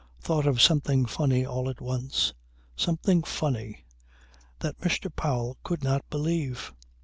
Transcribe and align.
Thought 0.19 0.47
of 0.47 0.59
something 0.59 1.05
funny 1.05 1.45
all 1.45 1.69
at 1.69 1.79
once." 1.79 2.33
Something 2.75 3.21
funny! 3.21 3.85
That 4.61 4.79
Mr. 4.79 5.15
Powell 5.15 5.59
could 5.61 5.83
not 5.83 6.03
believe. 6.09 6.73